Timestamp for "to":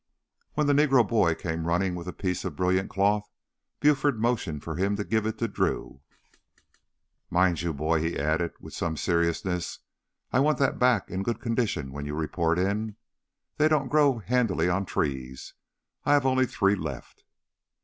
4.95-5.03, 5.37-5.47